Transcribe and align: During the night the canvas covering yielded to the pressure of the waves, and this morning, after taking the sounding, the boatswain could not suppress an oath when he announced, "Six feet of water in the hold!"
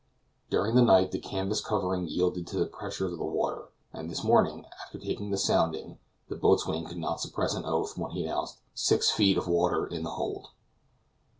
During 0.49 0.73
the 0.73 0.81
night 0.81 1.11
the 1.11 1.19
canvas 1.19 1.61
covering 1.61 2.07
yielded 2.07 2.47
to 2.47 2.57
the 2.57 2.65
pressure 2.65 3.05
of 3.05 3.19
the 3.19 3.23
waves, 3.23 3.67
and 3.93 4.09
this 4.09 4.23
morning, 4.23 4.65
after 4.83 4.97
taking 4.97 5.29
the 5.29 5.37
sounding, 5.37 5.99
the 6.27 6.35
boatswain 6.35 6.85
could 6.87 6.97
not 6.97 7.21
suppress 7.21 7.53
an 7.53 7.65
oath 7.65 7.99
when 7.99 8.09
he 8.09 8.23
announced, 8.25 8.61
"Six 8.73 9.11
feet 9.11 9.37
of 9.37 9.47
water 9.47 9.85
in 9.85 10.01
the 10.01 10.09
hold!" 10.09 10.47